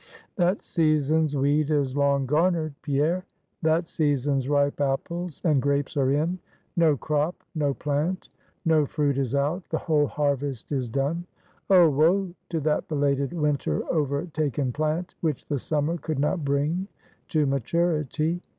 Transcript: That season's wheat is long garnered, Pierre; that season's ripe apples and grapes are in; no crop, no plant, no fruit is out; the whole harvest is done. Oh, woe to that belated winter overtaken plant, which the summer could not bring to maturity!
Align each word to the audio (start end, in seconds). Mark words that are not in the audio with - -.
That 0.35 0.63
season's 0.63 1.35
wheat 1.35 1.69
is 1.69 1.95
long 1.95 2.25
garnered, 2.25 2.73
Pierre; 2.81 3.23
that 3.61 3.87
season's 3.87 4.49
ripe 4.49 4.81
apples 4.81 5.39
and 5.43 5.61
grapes 5.61 5.95
are 5.95 6.09
in; 6.09 6.39
no 6.75 6.97
crop, 6.97 7.35
no 7.53 7.75
plant, 7.75 8.29
no 8.65 8.87
fruit 8.87 9.19
is 9.19 9.35
out; 9.35 9.61
the 9.69 9.77
whole 9.77 10.07
harvest 10.07 10.71
is 10.71 10.89
done. 10.89 11.27
Oh, 11.69 11.87
woe 11.87 12.33
to 12.49 12.59
that 12.61 12.87
belated 12.87 13.31
winter 13.31 13.83
overtaken 13.93 14.71
plant, 14.73 15.13
which 15.21 15.45
the 15.45 15.59
summer 15.59 15.97
could 15.97 16.17
not 16.17 16.43
bring 16.43 16.87
to 17.27 17.45
maturity! 17.45 18.41